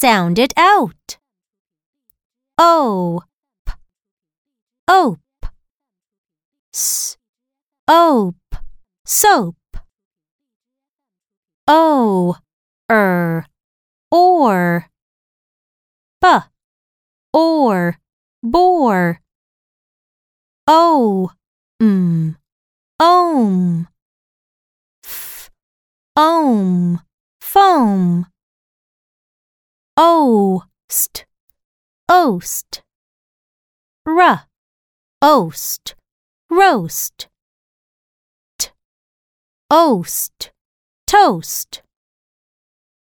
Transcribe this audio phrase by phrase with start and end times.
[0.00, 1.18] Sound it out.
[2.56, 3.20] O,
[3.66, 3.72] p,
[4.86, 5.18] ope.
[6.72, 7.16] S,
[7.88, 8.54] ope,
[9.04, 9.56] soap.
[11.66, 12.36] O,
[12.88, 13.44] er,
[14.12, 14.86] or.
[16.20, 16.28] B,
[17.32, 17.98] or,
[18.40, 19.20] bore.
[20.68, 21.32] O,
[21.80, 22.36] m,
[23.00, 23.88] ohm.
[25.04, 25.50] F,
[26.14, 27.00] ohm,
[27.40, 28.26] foam.
[30.00, 31.26] Ost,
[32.08, 32.82] oast.
[34.06, 34.46] R,
[35.20, 35.96] oast,
[36.48, 37.26] roast.
[38.60, 38.68] T,
[39.68, 40.52] oast,
[41.08, 41.82] toast.